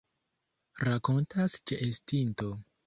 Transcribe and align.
Rakontas 0.87 1.61
ĉeestinto. 1.73 2.55